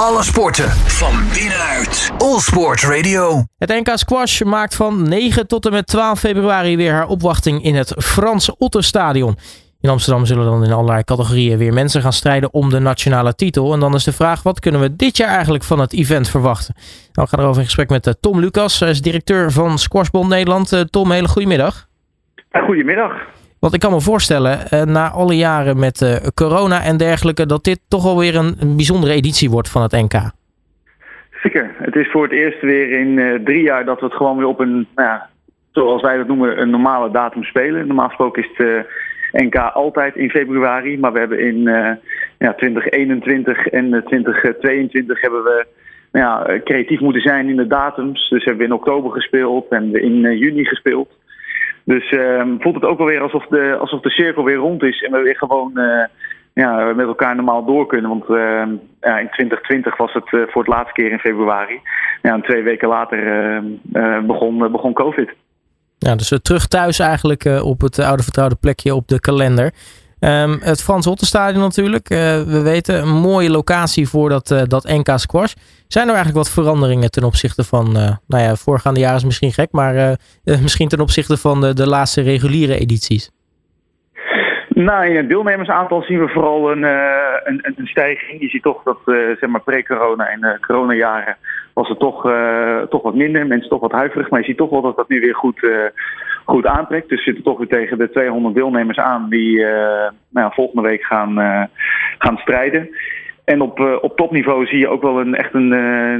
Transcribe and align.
Alle 0.00 0.22
sporten 0.22 0.68
van 0.70 1.12
binnenuit. 1.34 2.12
All 2.18 2.38
Sport 2.38 2.82
Radio. 2.82 3.44
Het 3.58 3.68
NK 3.68 3.90
Squash 3.94 4.40
maakt 4.40 4.76
van 4.76 5.08
9 5.08 5.46
tot 5.46 5.66
en 5.66 5.72
met 5.72 5.86
12 5.86 6.18
februari 6.18 6.76
weer 6.76 6.92
haar 6.92 7.06
opwachting 7.06 7.64
in 7.64 7.74
het 7.74 7.94
Frans 7.98 8.56
Otterstadion. 8.56 9.36
In 9.80 9.90
Amsterdam 9.90 10.26
zullen 10.26 10.44
dan 10.44 10.64
in 10.64 10.72
allerlei 10.72 11.04
categorieën 11.04 11.58
weer 11.58 11.72
mensen 11.72 12.02
gaan 12.02 12.12
strijden 12.12 12.52
om 12.52 12.70
de 12.70 12.78
nationale 12.78 13.34
titel. 13.34 13.72
En 13.72 13.80
dan 13.80 13.94
is 13.94 14.04
de 14.04 14.12
vraag, 14.12 14.42
wat 14.42 14.60
kunnen 14.60 14.80
we 14.80 14.96
dit 14.96 15.16
jaar 15.16 15.34
eigenlijk 15.34 15.64
van 15.64 15.80
het 15.80 15.92
event 15.92 16.28
verwachten? 16.28 16.74
Nou, 16.76 16.88
we 17.12 17.26
gaan 17.26 17.40
erover 17.40 17.60
in 17.60 17.66
gesprek 17.66 17.88
met 17.88 18.06
eh, 18.06 18.12
Tom 18.20 18.40
Lucas, 18.40 18.80
hij 18.80 18.90
is 18.90 19.02
directeur 19.02 19.52
van 19.52 19.78
Squashbond 19.78 20.28
Nederland. 20.28 20.72
Eh, 20.72 20.80
Tom, 20.80 21.10
hele 21.10 21.28
goedemiddag. 21.28 21.88
Goedemiddag. 22.66 23.12
Want 23.60 23.74
ik 23.74 23.80
kan 23.80 23.92
me 23.92 24.00
voorstellen, 24.00 24.70
eh, 24.70 24.82
na 24.82 25.10
alle 25.10 25.36
jaren 25.36 25.78
met 25.78 26.30
corona 26.34 26.82
en 26.82 26.96
dergelijke, 26.96 27.46
dat 27.46 27.64
dit 27.64 27.80
toch 27.88 28.06
alweer 28.06 28.36
een, 28.36 28.54
een 28.58 28.76
bijzondere 28.76 29.12
editie 29.12 29.50
wordt 29.50 29.70
van 29.70 29.82
het 29.82 29.92
NK. 29.92 30.30
Zeker. 31.42 31.74
Het 31.78 31.96
is 31.96 32.10
voor 32.10 32.22
het 32.22 32.32
eerst 32.32 32.60
weer 32.60 32.90
in 32.90 33.40
drie 33.44 33.62
jaar 33.62 33.84
dat 33.84 34.00
we 34.00 34.06
het 34.06 34.14
gewoon 34.14 34.36
weer 34.36 34.46
op 34.46 34.60
een, 34.60 34.86
nou 34.94 35.08
ja, 35.08 35.28
zoals 35.70 36.02
wij 36.02 36.16
dat 36.16 36.26
noemen, 36.26 36.60
een 36.60 36.70
normale 36.70 37.10
datum 37.10 37.44
spelen. 37.44 37.86
Normaal 37.86 38.08
gesproken 38.08 38.42
is 38.42 38.50
het 38.56 38.86
NK 39.32 39.56
altijd 39.56 40.16
in 40.16 40.30
februari. 40.30 40.98
Maar 40.98 41.12
we 41.12 41.18
hebben 41.18 41.40
in 41.40 41.62
ja, 42.38 42.54
2021 42.54 43.66
en 43.66 44.02
2022 44.06 45.20
hebben 45.20 45.42
we 45.42 45.66
nou 46.12 46.52
ja, 46.52 46.60
creatief 46.64 47.00
moeten 47.00 47.22
zijn 47.22 47.48
in 47.48 47.56
de 47.56 47.66
datums. 47.66 48.28
Dus 48.28 48.44
hebben 48.44 48.62
we 48.62 48.68
in 48.68 48.78
oktober 48.78 49.10
gespeeld 49.10 49.68
en 49.68 50.02
in 50.02 50.38
juni 50.38 50.64
gespeeld. 50.64 51.18
Dus 51.92 52.10
uh, 52.10 52.42
voelt 52.58 52.74
het 52.74 52.84
ook 52.84 52.98
wel 52.98 53.06
weer 53.06 53.20
alsof 53.20 53.46
de, 53.46 53.76
alsof 53.80 54.00
de 54.00 54.10
cirkel 54.10 54.44
weer 54.44 54.56
rond 54.56 54.82
is 54.82 55.02
en 55.02 55.12
we 55.12 55.18
weer 55.18 55.36
gewoon 55.36 55.70
uh, 55.74 56.04
ja, 56.54 56.92
met 56.94 57.06
elkaar 57.06 57.36
normaal 57.36 57.64
door 57.64 57.86
kunnen. 57.86 58.10
Want 58.10 58.24
ehm, 58.24 58.70
ja, 59.00 59.18
in 59.18 59.28
2020 59.30 59.96
was 59.96 60.12
het 60.12 60.28
voor 60.28 60.62
het 60.62 60.72
laatste 60.72 60.92
keer 60.92 61.10
in 61.10 61.18
februari. 61.18 61.80
Ja, 62.22 62.34
en 62.34 62.42
twee 62.42 62.62
weken 62.62 62.88
later 62.88 63.18
ehm, 63.92 64.26
begon, 64.26 64.72
begon 64.72 64.92
COVID. 64.92 65.30
Ja, 65.98 66.16
dus 66.16 66.38
terug 66.42 66.66
thuis 66.66 66.98
eigenlijk 66.98 67.44
op 67.44 67.80
het 67.80 67.98
oude 67.98 68.22
vertrouwde 68.22 68.56
plekje 68.60 68.94
op 68.94 69.08
de 69.08 69.20
kalender. 69.20 69.72
Um, 70.20 70.58
het 70.62 70.82
Frans 70.82 71.06
Hottenstadion 71.06 71.62
natuurlijk. 71.62 72.10
Uh, 72.10 72.18
we 72.42 72.60
weten, 72.62 73.02
een 73.02 73.20
mooie 73.20 73.50
locatie 73.50 74.08
voor 74.08 74.28
dat, 74.28 74.50
uh, 74.50 74.62
dat 74.62 74.84
NK 74.84 75.08
Squash. 75.14 75.52
Zijn 75.88 76.08
er 76.08 76.14
eigenlijk 76.14 76.44
wat 76.44 76.54
veranderingen 76.54 77.10
ten 77.10 77.24
opzichte 77.24 77.64
van, 77.64 77.92
nou 78.26 78.42
ja, 78.42 78.54
voorgaande 78.54 79.00
jaren 79.00 79.16
is 79.16 79.24
misschien 79.24 79.52
gek, 79.52 79.72
maar 79.72 80.16
misschien 80.44 80.88
ten 80.88 81.00
opzichte 81.00 81.36
van 81.36 81.60
de, 81.60 81.74
de 81.74 81.88
laatste 81.88 82.22
reguliere 82.22 82.78
edities? 82.78 83.30
Nou, 84.68 85.06
in 85.06 85.16
het 85.16 85.28
deelnemersaantal 85.28 86.02
zien 86.02 86.20
we 86.20 86.28
vooral 86.28 86.70
een, 86.70 86.82
een, 86.82 87.74
een 87.76 87.86
stijging. 87.86 88.40
Je 88.40 88.48
ziet 88.48 88.62
toch 88.62 88.82
dat, 88.82 88.98
zeg 89.04 89.46
maar, 89.46 89.62
pre-corona 89.62 90.28
en 90.28 90.58
coronajaren 90.66 91.36
was 91.74 91.88
het 91.88 91.98
toch, 91.98 92.22
toch 92.88 93.02
wat 93.02 93.14
minder. 93.14 93.46
Mensen 93.46 93.68
toch 93.68 93.80
wat 93.80 93.92
huiverig. 93.92 94.30
Maar 94.30 94.40
je 94.40 94.46
ziet 94.46 94.56
toch 94.56 94.70
wel 94.70 94.82
dat 94.82 94.96
dat 94.96 95.08
nu 95.08 95.20
weer 95.20 95.34
goed, 95.34 95.60
goed 96.50 96.66
aantrekt. 96.66 97.08
Dus 97.08 97.24
zitten 97.24 97.44
toch 97.44 97.58
weer 97.58 97.68
tegen 97.68 97.98
de 97.98 98.10
200 98.10 98.54
deelnemers 98.54 98.98
aan 98.98 99.28
die 99.28 99.58
uh, 99.58 99.68
nou 100.28 100.46
ja, 100.46 100.50
volgende 100.50 100.88
week 100.88 101.02
gaan, 101.02 101.34
gaan 102.18 102.36
strijden. 102.36 102.88
En 103.44 103.60
op, 103.60 103.80
op 104.00 104.16
topniveau 104.16 104.66
zie 104.66 104.78
je 104.78 104.88
ook 104.88 105.02
wel 105.02 105.20
een, 105.20 105.34
echt 105.34 105.54
een, 105.54 105.68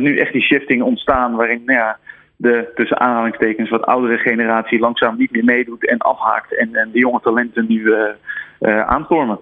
nu 0.02 0.18
echt 0.18 0.32
die 0.32 0.42
shifting 0.42 0.82
ontstaan. 0.82 1.34
Waarin 1.34 1.62
nou 1.64 1.78
ja, 1.78 1.98
de 2.36 2.70
tussen 2.74 3.00
aanhalingstekens 3.00 3.70
wat 3.70 3.86
oudere 3.86 4.18
generatie 4.18 4.78
langzaam 4.78 5.16
niet 5.18 5.32
meer 5.32 5.44
meedoet 5.44 5.88
en 5.88 5.98
afhaakt. 5.98 6.56
En, 6.56 6.74
en 6.74 6.90
de 6.92 6.98
jonge 6.98 7.20
talenten 7.20 7.64
nu 7.68 7.94
aanstormen. 8.86 9.40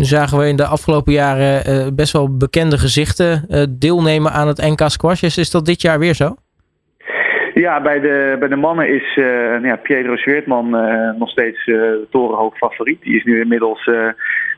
Nu 0.00 0.06
zagen 0.06 0.38
we 0.38 0.48
in 0.48 0.56
de 0.56 0.66
afgelopen 0.66 1.12
jaren 1.12 1.70
uh, 1.70 1.86
best 1.92 2.12
wel 2.12 2.36
bekende 2.36 2.78
gezichten 2.78 3.44
uh, 3.48 3.62
deelnemen 3.70 4.32
aan 4.32 4.48
het 4.48 4.58
NK 4.58 4.80
Squash. 4.86 5.22
Is, 5.22 5.50
dat 5.50 5.66
dit 5.66 5.82
jaar 5.82 5.98
weer 5.98 6.14
zo? 6.14 6.34
Ja, 7.60 7.80
bij 7.80 8.00
de, 8.00 8.36
bij 8.38 8.48
de 8.48 8.56
mannen 8.56 8.88
is 8.88 9.16
uh, 9.16 9.26
nou 9.26 9.66
ja, 9.66 9.76
Pietro 9.76 10.16
Sweertman 10.16 10.70
nog 11.18 11.30
steeds 11.30 11.70
torenhoog 12.10 12.56
favoriet. 12.56 13.02
Die 13.02 13.16
is 13.16 13.24
nu 13.24 13.40
inmiddels 13.40 13.90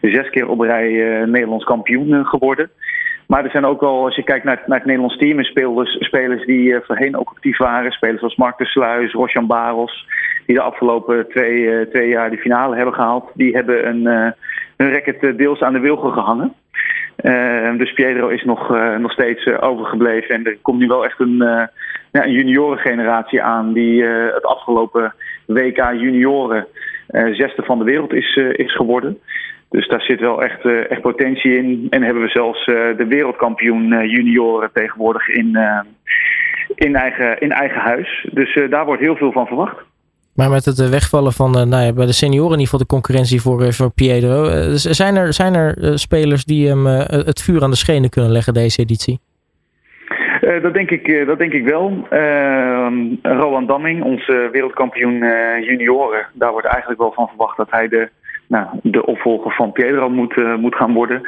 zes 0.00 0.30
keer 0.30 0.48
op 0.48 0.60
rij 0.60 0.90
Nederlands 1.26 1.64
kampioen 1.64 2.26
geworden. 2.26 2.70
Maar 3.26 3.44
er 3.44 3.50
zijn 3.50 3.64
ook 3.64 3.80
wel, 3.80 4.04
als 4.04 4.16
je 4.16 4.22
kijkt 4.22 4.44
naar, 4.44 4.62
naar 4.66 4.78
het 4.78 4.86
Nederlands 4.86 5.16
team, 5.16 5.42
spelers, 5.42 5.96
spelers 6.00 6.46
die 6.46 6.80
voorheen 6.82 7.16
ook 7.16 7.28
actief 7.28 7.58
waren. 7.58 7.92
Spelers 7.92 8.18
zoals 8.18 8.36
Mark 8.36 8.58
de 8.58 8.64
Sluis, 8.64 9.12
Rosjan 9.12 9.46
Baros, 9.46 10.06
die 10.46 10.56
de 10.56 10.62
afgelopen 10.62 11.28
twee, 11.28 11.88
twee 11.88 12.08
jaar 12.08 12.30
de 12.30 12.36
finale 12.36 12.76
hebben 12.76 12.94
gehaald. 12.94 13.30
Die 13.34 13.54
hebben 13.54 13.88
een 13.88 14.34
hun 14.82 14.92
racket 14.92 15.22
eh, 15.22 15.36
deels 15.36 15.60
aan 15.60 15.72
de 15.72 15.80
wilgen 15.80 16.12
gehangen. 16.12 16.52
Uh, 17.22 17.78
dus 17.78 17.92
Pietro 17.92 18.28
is 18.28 18.44
nog, 18.44 18.74
uh, 18.74 18.96
nog 18.96 19.12
steeds 19.12 19.44
uh, 19.44 19.56
overgebleven. 19.60 20.34
En 20.34 20.44
er 20.44 20.56
komt 20.62 20.78
nu 20.78 20.86
wel 20.86 21.04
echt 21.04 21.20
een, 21.20 21.36
ja, 22.12 22.24
een 22.24 22.32
juniorengeneratie 22.32 23.42
aan 23.42 23.72
die 23.72 24.04
het 24.04 24.44
afgelopen 24.44 25.14
WK 25.46 25.76
junioren 25.76 26.66
zesde 27.32 27.62
van 27.62 27.78
de 27.78 27.84
wereld 27.84 28.12
is, 28.12 28.36
is 28.52 28.74
geworden. 28.74 29.18
Dus 29.70 29.88
daar 29.88 30.00
zit 30.00 30.20
wel 30.20 30.42
echt, 30.42 30.64
echt 30.88 31.00
potentie 31.00 31.56
in. 31.56 31.86
En 31.90 32.02
hebben 32.02 32.22
we 32.22 32.28
zelfs 32.28 32.64
de 32.64 33.06
wereldkampioen 33.08 34.08
junioren 34.08 34.70
tegenwoordig 34.72 35.28
in, 35.28 35.58
in, 36.74 36.94
eigen, 36.96 37.40
in 37.40 37.52
eigen 37.52 37.80
huis. 37.80 38.26
Dus 38.32 38.60
daar 38.70 38.84
wordt 38.84 39.02
heel 39.02 39.16
veel 39.16 39.32
van 39.32 39.46
verwacht. 39.46 39.76
Maar 40.34 40.50
met 40.50 40.64
het 40.64 40.78
eh, 40.78 40.88
wegvallen 40.88 41.32
van 41.32 41.58
uh, 41.58 41.62
nou 41.64 41.84
ja, 41.84 41.92
bij 41.92 42.06
de 42.06 42.12
senioren 42.12 42.52
in 42.52 42.58
ieder 42.58 42.64
geval 42.64 42.78
de 42.78 42.94
concurrentie 42.94 43.40
voor, 43.40 43.62
uh, 43.62 43.70
voor 43.70 43.90
Pietro. 43.90 44.44
zijn 44.74 45.16
er, 45.16 45.32
zijn 45.32 45.54
er 45.54 45.98
spelers 45.98 46.44
die 46.44 46.68
hem 46.68 46.86
het 47.30 47.42
vuur 47.42 47.62
aan 47.62 47.70
de 47.70 47.76
schenen 47.76 48.10
kunnen 48.10 48.30
leggen 48.30 48.54
deze 48.54 48.80
editie? 48.80 49.20
dat, 50.62 50.74
denk 50.74 50.90
ik, 50.90 51.26
dat 51.26 51.38
denk 51.38 51.52
ik 51.52 51.64
wel. 51.64 52.06
Ehm, 52.10 52.94
Roland 53.22 53.68
Damming, 53.68 54.02
onze 54.02 54.48
wereldkampioen 54.52 55.18
junioren. 55.60 56.26
Daar 56.32 56.52
wordt 56.52 56.66
eigenlijk 56.66 57.00
wel 57.00 57.12
van 57.12 57.28
verwacht 57.28 57.56
dat 57.56 57.70
hij 57.70 57.88
de, 57.88 58.08
nou, 58.46 58.66
de 58.82 59.06
opvolger 59.06 59.52
van 59.52 59.72
Pietro 59.72 60.08
moet, 60.08 60.36
moet 60.56 60.74
gaan 60.74 60.92
worden. 60.92 61.20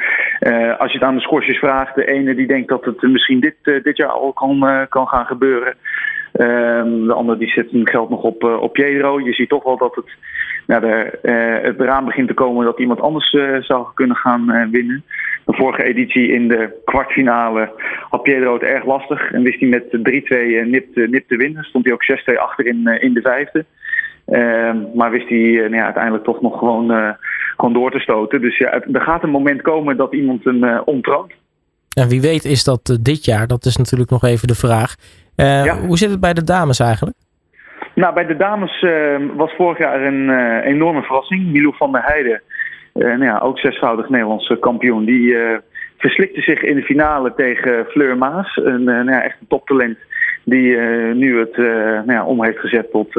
als 0.77 0.91
je 0.91 0.97
het 0.97 1.03
aan 1.03 1.15
de 1.15 1.21
scorsjes 1.21 1.57
vraagt, 1.57 1.95
de 1.95 2.05
ene 2.05 2.35
die 2.35 2.47
denkt 2.47 2.69
dat 2.69 2.85
het 2.85 3.01
misschien 3.01 3.39
dit, 3.39 3.83
dit 3.83 3.97
jaar 3.97 4.09
al 4.09 4.33
kan, 4.33 4.85
kan 4.89 5.07
gaan 5.07 5.25
gebeuren. 5.25 5.75
Um, 6.37 7.07
de 7.07 7.13
andere 7.13 7.37
die 7.37 7.49
zijn 7.49 7.87
geld 7.87 8.09
nog 8.09 8.21
op, 8.21 8.43
uh, 8.43 8.61
op 8.61 8.73
Pedro. 8.73 9.19
Je 9.19 9.33
ziet 9.33 9.49
toch 9.49 9.63
wel 9.63 9.77
dat 9.77 9.95
het, 9.95 10.05
de, 10.81 11.19
uh, 11.23 11.67
het 11.67 11.79
eraan 11.79 12.05
begint 12.05 12.27
te 12.27 12.33
komen 12.33 12.65
dat 12.65 12.79
iemand 12.79 13.01
anders 13.01 13.33
uh, 13.33 13.61
zou 13.61 13.85
kunnen 13.93 14.15
gaan 14.15 14.69
winnen. 14.71 15.03
De 15.45 15.53
vorige 15.53 15.83
editie 15.83 16.31
in 16.31 16.47
de 16.47 16.81
kwartfinale 16.85 17.71
had 18.09 18.23
Pedro 18.23 18.53
het 18.53 18.61
erg 18.61 18.85
lastig. 18.85 19.31
En 19.31 19.43
wist 19.43 19.59
hij 19.59 19.69
met 19.69 19.83
3-2 19.83 20.69
nip, 20.69 20.95
nip 20.95 21.27
te 21.27 21.37
winnen. 21.37 21.63
Stond 21.63 21.85
hij 21.85 21.93
ook 21.93 22.35
6-2 22.35 22.39
achter 22.39 22.65
in, 22.65 22.87
in 22.87 23.13
de 23.13 23.21
vijfde. 23.21 23.65
Ehm, 24.25 24.77
maar 24.93 25.11
wist 25.11 25.29
hij 25.29 25.39
nou 25.39 25.75
ja, 25.75 25.83
uiteindelijk 25.83 26.23
toch 26.23 26.41
nog 26.41 26.59
gewoon, 26.59 27.15
gewoon 27.57 27.73
door 27.73 27.91
te 27.91 27.99
stoten. 27.99 28.41
Dus 28.41 28.57
ja, 28.57 28.81
er 28.91 29.01
gaat 29.01 29.23
een 29.23 29.29
moment 29.29 29.61
komen 29.61 29.97
dat 29.97 30.13
iemand 30.13 30.43
hem 30.43 30.79
ontroont. 30.85 31.31
En 31.93 32.07
wie 32.07 32.21
weet 32.21 32.45
is 32.45 32.63
dat 32.63 32.97
dit 33.01 33.25
jaar, 33.25 33.47
dat 33.47 33.65
is 33.65 33.77
natuurlijk 33.77 34.09
nog 34.09 34.23
even 34.23 34.47
de 34.47 34.55
vraag. 34.55 34.95
Uh, 35.37 35.71
Hoe 35.71 35.97
zit 35.97 36.09
het 36.09 36.19
bij 36.19 36.33
de 36.33 36.43
dames 36.43 36.79
eigenlijk? 36.79 37.17
Nou, 37.95 38.13
bij 38.13 38.25
de 38.25 38.37
dames 38.37 38.81
uh, 38.81 39.15
was 39.35 39.53
vorig 39.57 39.77
jaar 39.77 40.01
een 40.01 40.29
uh, 40.29 40.65
enorme 40.65 41.01
verrassing. 41.01 41.51
Milo 41.51 41.71
van 41.71 41.91
der 41.91 42.01
Heijden, 42.03 42.41
nou 42.93 43.23
ja, 43.23 43.37
ook 43.37 43.59
zesvoudig 43.59 44.09
Nederlandse 44.09 44.59
kampioen, 44.59 45.05
die 45.05 45.37
verslikte 45.97 46.41
zich 46.41 46.61
in 46.61 46.75
de 46.75 46.83
finale 46.83 47.33
tegen 47.35 47.85
Fleur 47.85 48.17
Maas. 48.17 48.59
Een, 48.63 48.83
nou 48.83 49.11
ja, 49.11 49.23
echt 49.23 49.37
een 49.39 49.47
toptalent 49.47 49.97
die 50.43 50.77
nu 51.13 51.39
het 51.39 51.57
nou 51.57 52.11
ja, 52.11 52.25
om 52.25 52.43
heeft 52.43 52.59
gezet 52.59 52.91
tot 52.91 53.15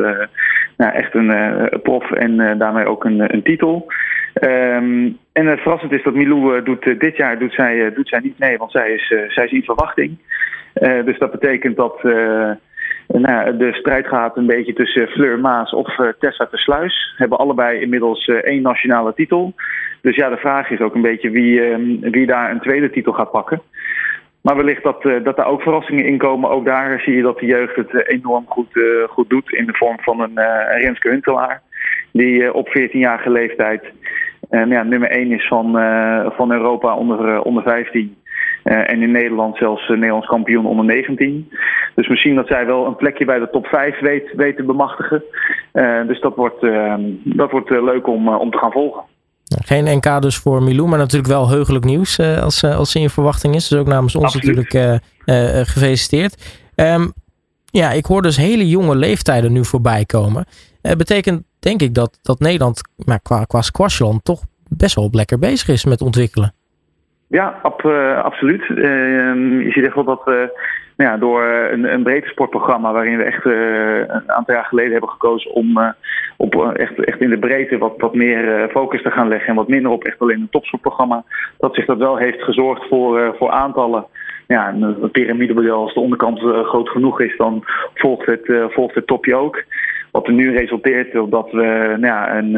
nou, 0.76 0.92
echt 0.92 1.14
een 1.14 1.68
prof 1.82 2.10
en 2.10 2.58
daarmee 2.58 2.86
ook 2.86 3.04
een, 3.04 3.34
een 3.34 3.42
titel. 3.42 3.92
Um, 4.42 5.18
en 5.32 5.46
het 5.46 5.60
verrassend 5.60 5.92
is 5.92 6.02
dat 6.02 6.14
Milou 6.14 6.62
doet, 6.62 7.00
dit 7.00 7.16
jaar 7.16 7.38
doet 7.38 7.52
zij, 7.52 7.92
doet 7.94 8.08
zij 8.08 8.20
niet 8.22 8.38
mee, 8.38 8.58
want 8.58 8.70
zij 8.70 8.90
is, 8.90 9.06
zij 9.28 9.44
is 9.44 9.52
in 9.52 9.62
verwachting. 9.62 10.18
Uh, 10.82 11.04
dus 11.04 11.18
dat 11.18 11.30
betekent 11.30 11.76
dat 11.76 11.98
uh, 12.02 12.50
nou, 13.06 13.56
de 13.56 13.72
strijd 13.72 14.06
gaat 14.06 14.36
een 14.36 14.46
beetje 14.46 14.72
tussen 14.72 15.08
Fleur 15.08 15.38
Maas 15.38 15.72
of 15.72 15.98
uh, 15.98 16.08
Tessa 16.18 16.48
de 16.50 16.56
Sluis. 16.56 17.14
Hebben 17.16 17.38
allebei 17.38 17.80
inmiddels 17.80 18.26
één 18.26 18.62
nationale 18.62 19.14
titel. 19.14 19.54
Dus 20.00 20.16
ja, 20.16 20.28
de 20.28 20.36
vraag 20.36 20.70
is 20.70 20.80
ook 20.80 20.94
een 20.94 21.02
beetje 21.02 21.30
wie, 21.30 21.60
wie 22.00 22.26
daar 22.26 22.50
een 22.50 22.60
tweede 22.60 22.90
titel 22.90 23.12
gaat 23.12 23.30
pakken. 23.30 23.62
Maar 24.40 24.56
wellicht 24.56 24.82
dat, 24.82 25.02
dat 25.02 25.36
daar 25.36 25.46
ook 25.46 25.62
verrassingen 25.62 26.04
in 26.04 26.18
komen. 26.18 26.50
Ook 26.50 26.64
daar 26.64 27.00
zie 27.00 27.16
je 27.16 27.22
dat 27.22 27.38
de 27.38 27.46
jeugd 27.46 27.76
het 27.76 28.08
enorm 28.08 28.44
goed, 28.48 28.68
goed 29.08 29.30
doet 29.30 29.52
in 29.52 29.66
de 29.66 29.74
vorm 29.74 29.96
van 30.00 30.20
een 30.20 30.38
Renske 30.78 31.08
Huntelaar. 31.08 31.62
Die 32.12 32.54
op 32.54 32.68
14-jarige 32.68 33.30
leeftijd 33.30 33.84
ja, 34.50 34.82
nummer 34.82 35.10
1 35.10 35.32
is 35.32 35.46
van, 35.46 35.72
van 36.36 36.52
Europa 36.52 36.94
onder, 36.94 37.42
onder 37.42 37.62
15. 37.62 38.16
Uh, 38.66 38.90
en 38.90 39.02
in 39.02 39.10
Nederland 39.10 39.56
zelfs 39.56 39.82
uh, 39.82 39.90
Nederlands 39.90 40.26
kampioen 40.26 40.66
onder 40.66 40.84
19. 40.84 41.52
Dus 41.94 42.08
misschien 42.08 42.34
dat 42.34 42.46
zij 42.46 42.66
wel 42.66 42.86
een 42.86 42.96
plekje 42.96 43.24
bij 43.24 43.38
de 43.38 43.48
top 43.50 43.66
5 43.66 44.00
weet, 44.00 44.56
te 44.56 44.62
bemachtigen. 44.62 45.22
Uh, 45.72 46.06
dus 46.06 46.20
dat 46.20 46.36
wordt, 46.36 46.62
ehm, 46.62 47.02
dat 47.24 47.50
wordt 47.50 47.70
leuk 47.70 48.06
om, 48.06 48.28
om 48.28 48.50
te 48.50 48.58
gaan 48.58 48.72
volgen. 48.72 49.02
Geen 49.64 49.96
NK 49.96 50.22
dus 50.22 50.36
voor 50.36 50.62
Milou, 50.62 50.88
maar 50.88 50.98
natuurlijk 50.98 51.32
wel 51.32 51.48
heugelijk 51.48 51.84
nieuws 51.84 52.20
als, 52.20 52.64
als 52.64 52.90
ze 52.90 52.98
in 52.98 53.10
verwachting 53.10 53.54
is. 53.54 53.68
Dus 53.68 53.78
ook 53.78 53.86
namens 53.86 54.16
ons 54.16 54.24
Absoluut. 54.24 54.56
natuurlijk 54.56 55.02
gefeliciteerd. 55.68 56.62
Um, 56.76 57.12
ja, 57.64 57.90
ik 57.90 58.06
hoor 58.06 58.22
dus 58.22 58.36
hele 58.36 58.68
jonge 58.68 58.96
leeftijden 58.96 59.52
nu 59.52 59.64
voorbij 59.64 60.04
komen. 60.04 60.44
Betekent 60.80 61.42
denk 61.58 61.82
ik 61.82 61.94
dat, 61.94 62.18
dat 62.22 62.38
Nederland 62.38 62.80
maar 63.04 63.20
qua, 63.20 63.44
qua 63.44 63.62
squashland 63.62 64.24
toch 64.24 64.42
best 64.68 64.94
wel 64.94 65.08
lekker 65.12 65.38
bezig 65.38 65.68
is 65.68 65.84
met 65.84 66.00
ontwikkelen. 66.00 66.54
Ja, 67.28 67.60
uh, 67.84 68.22
absoluut. 68.22 68.68
Uh, 68.68 69.64
je 69.64 69.70
ziet 69.70 69.84
echt 69.84 69.94
wel 69.94 70.04
dat 70.04 70.24
we 70.24 70.58
nou 70.96 71.10
ja, 71.10 71.16
door 71.16 71.42
een, 71.44 71.92
een 71.92 72.02
breedte 72.02 72.28
sportprogramma 72.28 72.92
waarin 72.92 73.16
we 73.16 73.22
echt 73.22 73.44
een 73.44 74.32
aantal 74.32 74.54
jaar 74.54 74.64
geleden 74.64 74.92
hebben 74.92 75.10
gekozen 75.10 75.50
om 75.50 75.94
op 76.36 76.72
echt, 76.72 77.04
echt 77.04 77.20
in 77.20 77.30
de 77.30 77.38
breedte 77.38 77.78
wat, 77.78 77.94
wat 77.96 78.14
meer 78.14 78.68
focus 78.70 79.02
te 79.02 79.10
gaan 79.10 79.28
leggen 79.28 79.48
en 79.48 79.54
wat 79.54 79.68
minder 79.68 79.90
op 79.90 80.04
echt 80.04 80.18
alleen 80.18 80.40
een 80.40 80.48
topsportprogramma, 80.50 81.24
dat 81.58 81.74
zich 81.74 81.84
dat 81.84 81.98
wel 81.98 82.16
heeft 82.16 82.42
gezorgd 82.42 82.88
voor, 82.88 83.34
voor 83.38 83.50
aantallen 83.50 84.06
ja, 84.46 84.74
een 84.74 85.10
piramidemodel, 85.10 85.82
als 85.82 85.94
de 85.94 86.00
onderkant 86.00 86.38
groot 86.40 86.88
genoeg 86.88 87.20
is, 87.20 87.36
dan 87.36 87.64
volgt 87.94 88.26
het, 88.26 88.52
volgt 88.68 88.94
het 88.94 89.06
topje 89.06 89.34
ook. 89.34 89.64
Wat 90.16 90.26
er 90.26 90.32
nu 90.32 90.52
resulteert 90.52 91.12
dat 91.12 91.50
we 91.50 91.94
nou 91.98 92.00
ja, 92.00 92.36
een, 92.36 92.52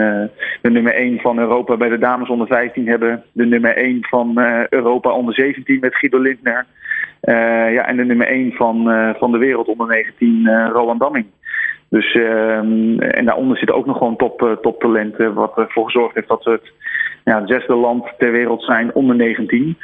de 0.63 0.71
nummer 0.71 0.95
1 0.95 1.21
van 1.21 1.39
Europa 1.39 1.77
bij 1.77 1.89
de 1.89 1.99
dames 1.99 2.29
onder 2.29 2.47
15 2.47 2.89
hebben. 2.89 3.23
De 3.33 3.47
nummer 3.47 3.77
1 3.77 3.99
van 4.01 4.39
Europa 4.69 5.11
onder 5.11 5.35
17 5.35 5.79
met 5.81 5.95
Guido 5.95 6.19
Lindner. 6.19 6.67
Uh, 7.23 7.73
ja, 7.73 7.87
en 7.87 7.97
de 7.97 8.05
nummer 8.05 8.27
1 8.27 8.53
van, 8.53 8.91
uh, 8.93 9.15
van 9.15 9.33
de 9.33 9.39
wereld 9.39 9.69
onder 9.69 9.87
19, 9.87 10.43
uh, 10.45 10.69
Roland 10.73 11.01
Damming. 11.01 11.27
Dus, 11.89 12.15
en 12.15 13.25
daaronder 13.25 13.57
zitten 13.57 13.77
ook 13.77 13.87
nog 13.87 13.99
gewoon 13.99 14.17
top, 14.17 14.59
toptalenten. 14.63 15.35
Wat 15.35 15.59
ervoor 15.59 15.85
gezorgd 15.85 16.15
heeft 16.15 16.29
dat 16.29 16.45
we 16.45 16.51
het 16.51 16.73
ja, 17.29 17.47
zesde 17.47 17.75
land 17.75 18.05
ter 18.19 18.33
wereld 18.33 18.63
zijn 18.63 18.95
onder 18.95 19.17
19. 19.17 19.79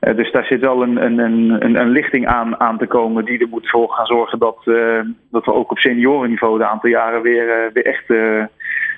Uh, 0.00 0.16
dus 0.16 0.32
daar 0.32 0.44
zit 0.44 0.60
wel 0.60 0.82
een, 0.82 1.04
een, 1.04 1.18
een, 1.18 1.80
een 1.80 1.90
lichting 1.90 2.26
aan, 2.26 2.60
aan 2.60 2.78
te 2.78 2.86
komen 2.86 3.24
die 3.24 3.38
er 3.38 3.48
moet 3.48 3.70
voor 3.70 3.90
gaan 3.90 4.06
zorgen 4.06 4.38
dat, 4.38 4.58
uh, 4.64 5.00
dat 5.30 5.44
we 5.44 5.52
ook 5.52 5.70
op 5.70 5.78
seniorenniveau 5.78 6.58
de 6.58 6.66
aantal 6.66 6.90
jaren 6.90 7.22
weer, 7.22 7.46
uh, 7.46 7.72
weer 7.72 7.86
echt 7.86 8.08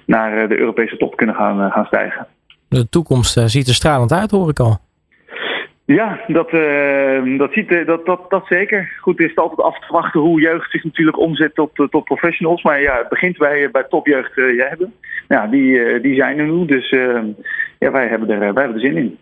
naar 0.07 0.49
de 0.49 0.59
Europese 0.59 0.97
top 0.97 1.17
kunnen 1.17 1.35
gaan, 1.35 1.71
gaan 1.71 1.85
stijgen. 1.85 2.27
De 2.69 2.89
toekomst 2.89 3.41
ziet 3.51 3.69
er 3.69 3.75
stralend 3.75 4.13
uit, 4.13 4.31
hoor 4.31 4.49
ik 4.49 4.59
al. 4.59 4.79
Ja, 5.95 6.21
dat, 6.27 6.51
dat, 7.39 7.53
ziet, 7.53 7.87
dat, 7.87 8.07
dat, 8.07 8.21
dat 8.29 8.47
zeker. 8.49 8.93
Goed, 9.01 9.21
is 9.21 9.29
het 9.29 9.39
altijd 9.39 9.61
af 9.61 9.79
te 9.79 9.93
wachten 9.93 10.21
hoe 10.21 10.41
jeugd 10.41 10.71
zich 10.71 10.85
natuurlijk 10.85 11.19
omzet 11.19 11.55
tot, 11.55 11.71
tot 11.75 12.05
professionals. 12.05 12.63
Maar 12.63 12.81
ja, 12.81 12.99
het 12.99 13.09
begint 13.09 13.39
bij, 13.39 13.71
bij 13.71 13.85
topjeugd 13.89 14.35
jij 14.35 14.67
hebben. 14.69 14.95
Ja, 15.29 15.47
die, 15.47 16.01
die 16.01 16.15
zijn 16.15 16.39
er 16.39 16.47
nu. 16.47 16.67
Dus 16.67 16.91
ja, 17.79 17.91
wij 17.91 18.09
hebben, 18.09 18.31
er, 18.31 18.39
wij 18.39 18.65
hebben 18.65 18.75
er 18.75 18.81
zin 18.81 18.97
in. 18.97 19.19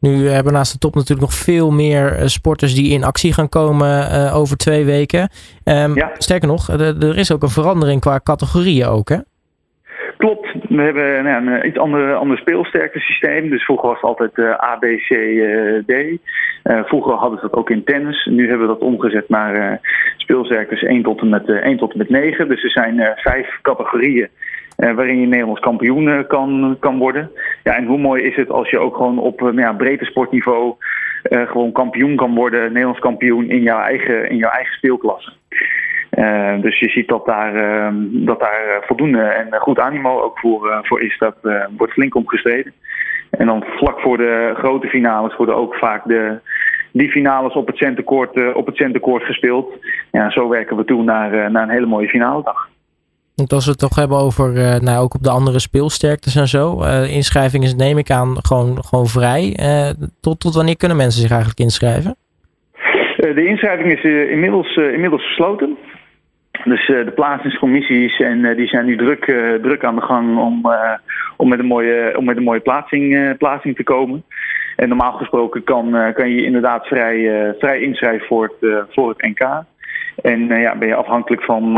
Nu 0.00 0.28
hebben 0.28 0.52
we 0.52 0.58
naast 0.58 0.72
de 0.72 0.78
top 0.78 0.94
natuurlijk 0.94 1.20
nog 1.20 1.34
veel 1.34 1.70
meer 1.70 2.22
sporters 2.24 2.74
die 2.74 2.92
in 2.92 3.04
actie 3.04 3.32
gaan 3.32 3.48
komen 3.48 4.32
over 4.32 4.56
twee 4.56 4.84
weken. 4.84 5.30
Um, 5.64 5.94
ja. 5.94 6.10
Sterker 6.18 6.48
nog, 6.48 6.68
er 6.68 7.18
is 7.18 7.32
ook 7.32 7.42
een 7.42 7.48
verandering 7.48 8.00
qua 8.00 8.20
categorieën 8.22 8.86
ook, 8.86 9.08
hè? 9.08 9.18
Klopt. 10.22 10.52
We 10.68 10.82
hebben 10.82 11.24
nou, 11.24 11.46
een 11.46 11.66
iets 11.66 11.78
ander, 11.78 12.14
ander 12.14 12.38
speelsterkte 12.38 12.98
systeem. 12.98 13.50
Dus 13.50 13.64
vroeger 13.64 13.88
was 13.88 13.96
het 14.00 14.04
altijd 14.04 14.30
uh, 14.36 14.50
A, 14.50 14.76
B, 14.76 14.82
C, 14.82 15.10
uh, 15.10 15.78
D. 15.86 15.92
Uh, 15.92 16.84
vroeger 16.84 17.12
hadden 17.12 17.38
ze 17.38 17.48
dat 17.50 17.58
ook 17.58 17.70
in 17.70 17.84
tennis. 17.84 18.24
Nu 18.30 18.48
hebben 18.48 18.66
we 18.66 18.72
dat 18.72 18.82
omgezet 18.82 19.28
naar 19.28 19.80
speelsterktes 20.16 20.82
1 20.82 21.02
tot 21.02 21.20
en 21.20 21.28
met, 21.28 21.48
1 21.48 21.76
tot 21.76 21.92
en 21.92 21.98
met 21.98 22.08
9. 22.08 22.48
Dus 22.48 22.64
er 22.64 22.70
zijn 22.70 23.14
vijf 23.16 23.58
categorieën 23.62 24.28
waarin 24.76 25.20
je 25.20 25.26
Nederlands 25.26 25.60
kampioen 25.60 26.26
kan, 26.26 26.76
kan 26.80 26.98
worden. 26.98 27.30
Ja, 27.62 27.76
en 27.76 27.86
hoe 27.86 27.98
mooi 27.98 28.22
is 28.22 28.36
het 28.36 28.50
als 28.50 28.70
je 28.70 28.78
ook 28.78 28.96
gewoon 28.96 29.18
op 29.18 29.40
uh, 29.40 29.52
ja, 29.54 29.72
breedte 29.72 30.04
sportniveau 30.04 30.74
gewoon 31.22 31.72
kampioen 31.72 32.16
kan 32.16 32.34
worden, 32.34 32.62
Nederlands 32.62 33.00
kampioen 33.00 33.50
in 33.50 33.62
jouw 33.62 33.80
eigen, 33.80 34.30
in 34.30 34.36
jouw 34.36 34.50
eigen 34.50 34.74
speelklasse. 34.74 35.32
Dus 36.60 36.78
je 36.78 36.88
ziet 36.88 37.08
dat 37.08 37.26
daar, 37.26 37.54
ehm, 37.54 37.94
dat 38.10 38.40
daar 38.40 38.82
voldoende 38.86 39.20
en 39.20 39.60
goed 39.60 39.78
animo 39.78 40.20
ook 40.20 40.38
voor, 40.38 40.80
voor 40.82 41.02
is. 41.02 41.18
Dat 41.18 41.36
wordt 41.76 41.92
flink 41.92 42.14
omgestreden. 42.14 42.72
En 43.30 43.46
dan 43.46 43.64
vlak 43.76 44.00
voor 44.00 44.16
de 44.16 44.52
grote 44.54 44.86
finales 44.86 45.36
worden 45.36 45.56
ook 45.56 45.74
vaak 45.74 46.04
de, 46.04 46.38
die 46.92 47.10
finales 47.10 47.54
op 47.54 47.66
het 47.66 47.76
centercourt, 47.76 48.54
op 48.54 48.66
het 48.66 48.76
centercourt 48.76 49.24
gespeeld. 49.24 49.72
Ja, 50.10 50.30
zo 50.30 50.48
werken 50.48 50.76
we 50.76 50.84
toe 50.84 51.02
naar, 51.02 51.50
naar 51.50 51.62
een 51.62 51.74
hele 51.74 51.86
mooie 51.86 52.08
finale 52.08 52.42
dag. 52.42 52.68
Want 53.34 53.52
als 53.52 53.64
we 53.64 53.70
het 53.70 53.80
toch 53.80 53.96
hebben 53.96 54.18
over, 54.18 54.52
nou 54.82 54.98
ook 54.98 55.14
op 55.14 55.22
de 55.22 55.30
andere 55.30 55.60
speelsterktes 55.60 56.36
en 56.36 56.46
zo. 56.46 56.82
Inschrijving 57.02 57.64
is, 57.64 57.74
neem 57.74 57.98
ik 57.98 58.10
aan, 58.10 58.36
gewoon, 58.42 58.84
gewoon 58.84 59.06
vrij. 59.06 59.56
Tot, 60.20 60.40
tot 60.40 60.54
wanneer 60.54 60.76
kunnen 60.76 60.96
mensen 60.96 61.20
zich 61.20 61.30
eigenlijk 61.30 61.60
inschrijven? 61.60 62.16
de 63.16 63.46
inschrijving 63.46 63.92
is 63.92 64.02
inmiddels, 64.30 64.76
inmiddels 64.76 65.26
gesloten. 65.26 65.76
Dus 66.64 66.86
de 66.86 67.12
plaatsingscommissies 67.14 68.20
en 68.20 68.56
die 68.56 68.66
zijn 68.66 68.86
nu 68.86 68.96
druk, 68.96 69.24
druk 69.62 69.84
aan 69.84 69.94
de 69.94 70.00
gang 70.00 70.38
om, 70.38 70.76
om 71.36 71.48
met 71.48 71.58
een 71.58 71.66
mooie, 71.66 72.14
om 72.16 72.24
met 72.24 72.36
een 72.36 72.42
mooie 72.42 72.60
plaatsing, 72.60 73.36
plaatsing 73.36 73.76
te 73.76 73.82
komen. 73.82 74.24
En 74.76 74.88
normaal 74.88 75.12
gesproken 75.12 75.64
kan, 75.64 76.12
kan 76.14 76.30
je 76.30 76.44
inderdaad 76.44 76.86
vrij, 76.86 77.54
vrij 77.58 77.80
inschrijven 77.80 78.26
voor 78.26 78.54
het, 78.58 78.86
voor 78.90 79.08
het 79.08 79.22
NK. 79.22 79.64
En 80.22 80.46
ja, 80.46 80.76
ben 80.76 80.88
je 80.88 80.94
afhankelijk 80.94 81.42
van 81.42 81.72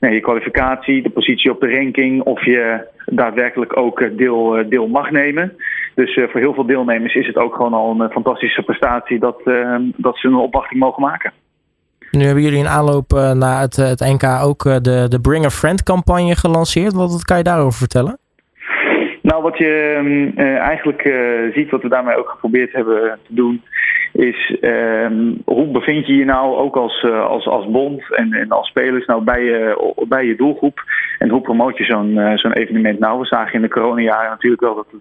nee, 0.00 0.14
je 0.14 0.20
kwalificatie, 0.20 1.02
de 1.02 1.10
positie 1.10 1.50
op 1.50 1.60
de 1.60 1.74
ranking, 1.74 2.22
of 2.22 2.44
je 2.44 2.86
daadwerkelijk 3.04 3.76
ook 3.76 4.18
deel, 4.18 4.68
deel 4.68 4.88
mag 4.88 5.10
nemen. 5.10 5.56
Dus 5.94 6.14
voor 6.30 6.40
heel 6.40 6.54
veel 6.54 6.66
deelnemers 6.66 7.14
is 7.14 7.26
het 7.26 7.36
ook 7.36 7.54
gewoon 7.54 7.74
al 7.74 8.00
een 8.00 8.10
fantastische 8.10 8.62
prestatie 8.62 9.18
dat, 9.18 9.40
dat 9.96 10.18
ze 10.18 10.26
een 10.26 10.34
opwachting 10.34 10.80
mogen 10.80 11.02
maken. 11.02 11.32
Nu 12.10 12.24
hebben 12.24 12.42
jullie 12.42 12.58
in 12.58 12.66
aanloop 12.66 13.12
uh, 13.12 13.32
naar 13.32 13.60
het, 13.60 13.76
het, 13.76 14.00
NK 14.00 14.24
ook 14.42 14.62
de, 14.62 15.06
de 15.08 15.20
Bring 15.20 15.44
a 15.44 15.50
Friend 15.50 15.82
campagne 15.82 16.36
gelanceerd. 16.36 16.92
Wat, 16.92 17.24
kan 17.24 17.36
je 17.36 17.42
daarover 17.42 17.78
vertellen? 17.78 18.18
Nou, 19.22 19.42
wat 19.42 19.58
je 19.58 20.32
eigenlijk 20.60 21.02
ziet, 21.54 21.70
wat 21.70 21.82
we 21.82 21.88
daarmee 21.88 22.16
ook 22.16 22.28
geprobeerd 22.28 22.72
hebben 22.72 23.18
te 23.26 23.34
doen, 23.34 23.62
is 24.12 24.58
um, 24.60 25.42
hoe 25.44 25.66
bevind 25.66 26.06
je 26.06 26.16
je 26.16 26.24
nou 26.24 26.56
ook 26.56 26.76
als, 26.76 27.04
als, 27.04 27.46
als 27.46 27.70
bond 27.70 28.14
en, 28.14 28.32
en 28.32 28.50
als 28.50 28.68
spelers 28.68 29.06
nou 29.06 29.22
bij 29.24 29.42
je, 29.42 29.94
bij 30.08 30.26
je 30.26 30.36
doelgroep 30.36 30.84
en 31.18 31.28
hoe 31.28 31.40
promoot 31.40 31.78
je 31.78 31.84
zo'n 31.84 32.20
zo'n 32.34 32.52
evenement 32.52 32.98
nou? 32.98 33.20
We 33.20 33.26
zagen 33.26 33.54
in 33.54 33.62
de 33.62 33.68
coronajaren 33.68 34.30
natuurlijk 34.30 34.62
wel 34.62 34.74
dat 34.74 34.86
het, 34.90 35.00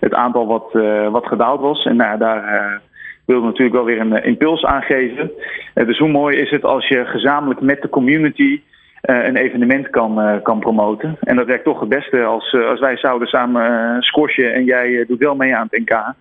het 0.00 0.14
aantal 0.14 0.46
wat, 0.46 0.72
wat 1.10 1.26
gedaald 1.26 1.60
was 1.60 1.84
en 1.84 1.96
nou, 1.96 2.18
daar 2.18 2.80
we 3.26 3.40
natuurlijk 3.40 3.76
wel 3.76 3.84
weer 3.84 4.00
een 4.00 4.24
impuls 4.24 4.64
aangeven. 4.64 5.30
dus 5.74 5.98
hoe 5.98 6.08
mooi 6.08 6.36
is 6.36 6.50
het 6.50 6.64
als 6.64 6.88
je 6.88 7.04
gezamenlijk 7.04 7.60
met 7.60 7.82
de 7.82 7.88
community 7.88 8.60
een 9.00 9.36
evenement 9.36 9.90
kan, 9.90 10.40
kan 10.42 10.58
promoten. 10.60 11.16
En 11.20 11.36
dat 11.36 11.46
werkt 11.46 11.64
toch 11.64 11.80
het 11.80 11.88
beste 11.88 12.24
als, 12.24 12.54
als 12.54 12.80
wij 12.80 12.96
zouden 12.96 13.28
samen 13.28 14.02
squashen 14.02 14.54
en 14.54 14.64
jij 14.64 15.04
doet 15.06 15.18
wel 15.18 15.34
mee 15.34 15.56
aan 15.56 15.68
het 15.70 15.80
NK 15.80 16.14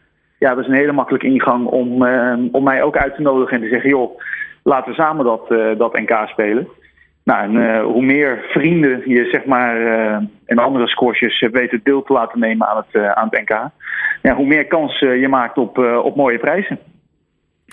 ja, 0.43 0.55
dat 0.55 0.63
is 0.63 0.69
een 0.69 0.77
hele 0.77 0.91
makkelijke 0.91 1.27
ingang 1.27 1.65
om, 1.65 2.07
om 2.51 2.63
mij 2.63 2.83
ook 2.83 2.98
uit 2.98 3.15
te 3.15 3.22
nodigen 3.22 3.55
en 3.55 3.62
te 3.62 3.69
zeggen: 3.69 3.89
joh, 3.89 4.19
laten 4.63 4.89
we 4.89 5.01
samen 5.01 5.25
dat, 5.25 5.48
dat 5.77 6.00
NK 6.00 6.12
spelen. 6.25 6.67
Nou, 7.24 7.43
en 7.43 7.81
hoe 7.81 8.01
meer 8.01 8.45
vrienden 8.50 9.01
je 9.05 9.25
zeg 9.31 9.45
maar 9.45 9.77
en 10.45 10.57
andere 10.57 10.88
squashers 10.88 11.48
weten 11.51 11.79
deel 11.83 12.03
te 12.03 12.13
laten 12.13 12.39
nemen 12.39 12.67
aan 12.67 12.83
het, 12.88 13.03
aan 13.15 13.27
het 13.29 13.39
NK, 13.41 13.69
ja, 14.22 14.36
hoe 14.36 14.45
meer 14.45 14.67
kans 14.67 15.00
je 15.00 15.27
maakt 15.29 15.57
op, 15.57 15.77
op 15.77 16.15
mooie 16.15 16.38
prijzen. 16.38 16.79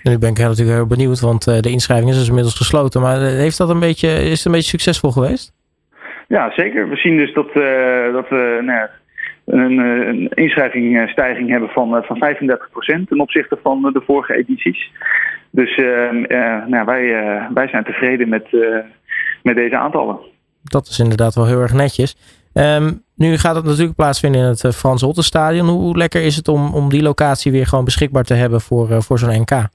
En 0.03 0.11
nu 0.11 0.17
ben 0.17 0.29
ik 0.29 0.37
natuurlijk 0.37 0.77
heel 0.77 0.87
benieuwd, 0.87 1.19
want 1.19 1.43
de 1.43 1.69
inschrijving 1.69 2.09
is 2.09 2.17
dus 2.17 2.27
inmiddels 2.27 2.57
gesloten. 2.57 3.01
Maar 3.01 3.19
heeft 3.19 3.57
dat 3.57 3.69
een 3.69 3.79
beetje, 3.79 4.07
is 4.07 4.37
het 4.37 4.45
een 4.45 4.51
beetje 4.51 4.69
succesvol 4.69 5.11
geweest? 5.11 5.53
Ja, 6.27 6.51
zeker. 6.55 6.89
We 6.89 6.95
zien 6.95 7.17
dus 7.17 7.33
dat, 7.33 7.53
dat 8.13 8.29
we 8.29 8.59
nou 8.61 8.79
ja, 8.79 8.89
een, 9.45 9.77
een 9.77 10.29
inschrijvingstijging 10.29 11.49
hebben 11.49 11.69
van, 11.69 12.03
van 12.03 12.35
35% 12.35 13.07
ten 13.07 13.19
opzichte 13.19 13.57
van 13.63 13.81
de 13.81 14.01
vorige 14.05 14.35
edities. 14.35 14.91
Dus 15.51 15.77
uh, 15.77 16.11
nou, 16.67 16.85
wij, 16.85 17.01
wij 17.53 17.67
zijn 17.67 17.83
tevreden 17.83 18.29
met, 18.29 18.47
met 19.43 19.55
deze 19.55 19.77
aantallen. 19.77 20.19
Dat 20.63 20.87
is 20.87 20.99
inderdaad 20.99 21.35
wel 21.35 21.45
heel 21.45 21.61
erg 21.61 21.73
netjes. 21.73 22.39
Um, 22.53 23.03
nu 23.15 23.37
gaat 23.37 23.55
het 23.55 23.65
natuurlijk 23.65 23.95
plaatsvinden 23.95 24.41
in 24.41 24.47
het 24.47 24.75
Frans 24.75 25.01
Hottenstadion. 25.01 25.67
Hoe 25.67 25.97
lekker 25.97 26.21
is 26.21 26.35
het 26.35 26.47
om, 26.47 26.73
om 26.73 26.89
die 26.89 27.01
locatie 27.01 27.51
weer 27.51 27.67
gewoon 27.67 27.85
beschikbaar 27.85 28.23
te 28.23 28.33
hebben 28.33 28.61
voor, 28.61 29.03
voor 29.03 29.19
zo'n 29.19 29.41
NK? 29.41 29.69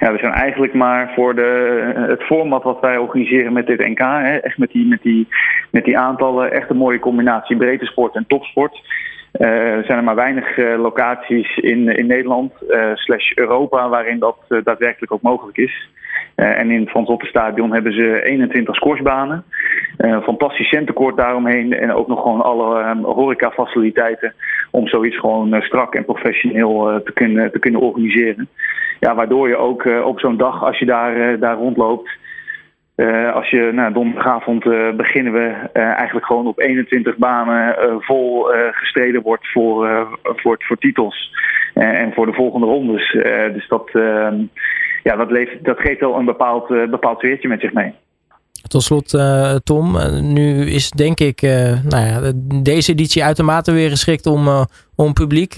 Ja, 0.00 0.12
we 0.12 0.18
zijn 0.18 0.32
eigenlijk 0.32 0.74
maar 0.74 1.12
voor 1.14 1.34
de, 1.34 1.92
het 2.08 2.22
format 2.22 2.62
wat 2.62 2.80
wij 2.80 2.96
organiseren 2.96 3.52
met 3.52 3.66
dit 3.66 3.86
NK. 3.86 3.98
Hè, 3.98 4.36
echt 4.36 4.58
met 4.58 4.70
die, 4.70 4.86
met, 4.86 5.02
die, 5.02 5.28
met 5.70 5.84
die 5.84 5.98
aantallen. 5.98 6.52
Echt 6.52 6.70
een 6.70 6.76
mooie 6.76 6.98
combinatie 6.98 7.56
breedte 7.56 7.86
sport 7.86 8.14
en 8.14 8.26
topsport. 8.26 8.80
Uh, 9.38 9.48
er 9.48 9.84
zijn 9.84 9.98
er 9.98 10.04
maar 10.04 10.14
weinig 10.14 10.56
uh, 10.56 10.80
locaties 10.80 11.56
in, 11.56 11.88
in 11.88 12.06
Nederland, 12.06 12.52
slash 12.94 13.32
Europa, 13.34 13.88
waarin 13.88 14.18
dat 14.18 14.36
daadwerkelijk 14.48 15.12
ook 15.12 15.22
mogelijk 15.22 15.56
is. 15.56 15.88
En 16.34 16.70
in 16.70 16.80
het 16.80 16.90
Frans 16.90 17.28
Stadion 17.28 17.72
hebben 17.72 17.92
ze 17.92 18.22
21 18.22 18.74
squashbanen. 18.74 19.44
Uh, 19.98 20.22
fantastisch 20.22 20.68
centenkort 20.68 21.16
daaromheen. 21.16 21.72
En 21.72 21.92
ook 21.92 22.08
nog 22.08 22.22
gewoon 22.22 22.42
alle 22.42 22.80
uh, 22.80 23.04
horecafaciliteiten. 23.04 24.34
Om 24.70 24.88
zoiets 24.88 25.18
gewoon 25.18 25.62
strak 25.62 25.94
en 25.94 26.04
professioneel 26.04 27.02
te, 27.04 27.12
kunnen, 27.12 27.52
te 27.52 27.58
kunnen 27.58 27.80
organiseren. 27.80 28.48
Ja, 29.00 29.14
waardoor 29.14 29.48
je 29.48 29.56
ook 29.56 29.84
op 30.04 30.20
zo'n 30.20 30.36
dag, 30.36 30.64
als 30.64 30.78
je 30.78 30.84
daar, 30.84 31.38
daar 31.38 31.56
rondloopt. 31.56 32.10
Als 33.32 33.50
je, 33.50 33.70
nou, 33.72 33.92
donderdagavond 33.92 34.64
beginnen 34.96 35.32
we 35.32 35.70
eigenlijk 35.72 36.26
gewoon 36.26 36.46
op 36.46 36.60
21 36.60 37.16
banen 37.16 37.76
vol 38.00 38.42
gestreden 38.72 39.22
wordt 39.22 39.48
voor, 39.48 40.08
voor, 40.22 40.56
voor 40.58 40.76
titels 40.76 41.30
en 41.74 42.12
voor 42.12 42.26
de 42.26 42.32
volgende 42.32 42.66
rondes. 42.66 43.12
dus 43.52 43.68
dat, 43.68 43.90
ehm, 43.92 44.36
ja, 45.04 45.16
dat, 45.16 45.30
leeft, 45.30 45.64
dat 45.64 45.78
geeft 45.78 46.00
wel 46.00 46.14
een 46.14 46.24
bepaald, 46.24 46.68
bepaald 46.68 47.18
sfeertje 47.18 47.48
met 47.48 47.60
zich 47.60 47.72
mee. 47.72 47.94
Tot 48.68 48.82
slot, 48.82 49.18
Tom, 49.64 49.96
nu 50.32 50.66
is 50.70 50.90
denk 50.90 51.20
ik 51.20 51.42
nou 51.90 52.06
ja, 52.06 52.32
deze 52.62 52.92
editie 52.92 53.24
uitermate 53.24 53.72
weer 53.72 53.90
geschikt 53.90 54.26
om, 54.26 54.48
om 54.96 55.12
publiek 55.12 55.54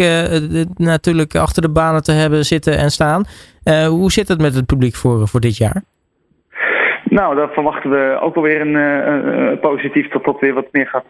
natuurlijk 0.76 1.34
achter 1.34 1.62
de 1.62 1.70
banen 1.70 2.02
te 2.02 2.12
hebben 2.12 2.44
zitten 2.44 2.78
en 2.78 2.90
staan. 2.90 3.24
hoe 3.88 4.12
zit 4.12 4.28
het 4.28 4.40
met 4.40 4.54
het 4.54 4.66
publiek 4.66 4.94
voor, 4.94 5.28
voor 5.28 5.40
dit 5.40 5.56
jaar? 5.56 5.82
Nou, 7.04 7.36
daar 7.36 7.48
verwachten 7.48 7.90
we 7.90 8.18
ook 8.20 8.34
wel 8.34 8.44
weer 8.44 8.60
een, 8.60 9.60
positief 9.60 10.08
dat 10.08 10.24
dat 10.24 10.40
weer 10.40 10.54
wat 10.54 10.68
meer 10.72 10.86
gaat, 10.86 11.06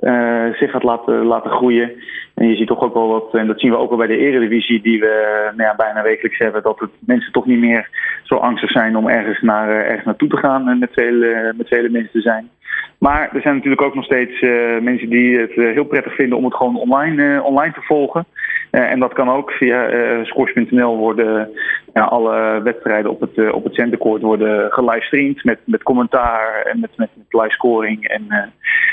uh, 0.00 0.54
zich 0.54 0.70
gaat 0.70 0.82
laten, 0.82 1.24
laten 1.24 1.50
groeien. 1.50 1.92
En 2.34 2.48
je 2.48 2.56
ziet 2.56 2.66
toch 2.66 2.82
ook 2.82 2.94
wel 2.94 3.08
wat, 3.08 3.34
en 3.34 3.46
dat 3.46 3.60
zien 3.60 3.70
we 3.70 3.76
ook 3.76 3.88
wel 3.88 3.98
bij 3.98 4.06
de 4.06 4.16
eredivisie 4.16 4.82
die 4.82 5.00
we 5.00 5.50
nou 5.56 5.76
bijna 5.76 6.02
wekelijks 6.02 6.38
hebben, 6.38 6.62
dat 6.62 6.78
het 6.78 6.90
mensen 7.06 7.32
toch 7.32 7.46
niet 7.46 7.58
meer 7.58 7.88
zo 8.22 8.34
angstig 8.34 8.70
zijn 8.70 8.96
om 8.96 9.08
ergens, 9.08 9.40
naar, 9.40 9.68
ergens 9.68 10.04
naartoe 10.04 10.28
te 10.28 10.36
gaan 10.36 10.68
en 10.68 10.78
met 10.78 10.92
vele, 10.92 11.52
met 11.56 11.68
vele 11.68 11.88
mensen 11.88 12.12
te 12.12 12.20
zijn. 12.20 12.50
Maar 12.98 13.30
er 13.34 13.40
zijn 13.40 13.54
natuurlijk 13.54 13.82
ook 13.82 13.94
nog 13.94 14.04
steeds 14.04 14.40
mensen 14.80 15.08
die 15.08 15.38
het 15.38 15.52
heel 15.52 15.84
prettig 15.84 16.14
vinden 16.14 16.38
om 16.38 16.44
het 16.44 16.54
gewoon 16.54 16.76
online, 16.76 17.42
online 17.42 17.72
te 17.72 17.82
volgen. 17.82 18.26
Uh, 18.72 18.90
en 18.90 18.98
dat 18.98 19.12
kan 19.12 19.30
ook 19.30 19.50
via 19.50 19.92
uh, 19.92 20.24
scores.nl 20.24 20.96
worden 20.96 21.48
ja, 21.94 22.02
alle 22.02 22.60
wedstrijden 22.62 23.10
op 23.10 23.20
het, 23.20 23.36
uh, 23.36 23.54
op 23.54 23.64
het 23.64 23.74
centercourt 23.74 24.22
worden 24.22 24.72
gelivestreamd 24.72 25.44
met, 25.44 25.58
met 25.64 25.82
commentaar 25.82 26.62
en 26.64 26.80
met, 26.80 26.90
met, 26.96 27.08
met 27.14 27.42
live 27.42 27.54
scoring. 27.54 28.08
En, 28.08 28.52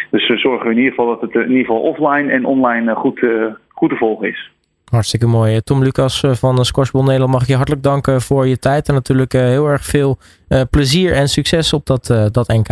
dus 0.09 0.27
we 0.27 0.37
zorgen 0.37 0.71
in 0.71 0.77
ieder 0.77 0.89
geval 0.89 1.07
dat 1.07 1.21
het 1.21 1.33
in 1.33 1.49
ieder 1.49 1.65
geval 1.65 1.81
offline 1.81 2.31
en 2.31 2.45
online 2.45 2.95
goed, 2.95 3.19
goed 3.67 3.89
te 3.89 3.95
volgen 3.95 4.27
is. 4.27 4.51
Hartstikke 4.91 5.27
mooi. 5.27 5.61
Tom 5.61 5.83
Lucas 5.83 6.23
van 6.31 6.65
Squashball 6.65 7.03
Nederland 7.03 7.31
mag 7.31 7.41
ik 7.41 7.47
je 7.47 7.55
hartelijk 7.55 7.83
danken 7.83 8.21
voor 8.21 8.47
je 8.47 8.57
tijd. 8.57 8.87
En 8.87 8.93
natuurlijk 8.93 9.31
heel 9.31 9.67
erg 9.67 9.85
veel 9.85 10.17
plezier 10.69 11.13
en 11.13 11.27
succes 11.27 11.73
op 11.73 11.85
dat, 11.85 12.05
dat 12.31 12.47
NK. 12.47 12.67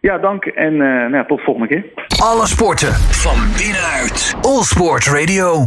Ja, 0.00 0.18
dank 0.18 0.44
en 0.44 0.76
nou, 1.10 1.26
tot 1.26 1.38
de 1.38 1.44
volgende 1.44 1.68
keer. 1.68 1.84
Alle 2.22 2.46
sporten 2.46 2.92
van 2.92 3.36
binnenuit. 3.56 4.36
All 4.40 4.62
Sport 4.62 5.06
Radio. 5.06 5.64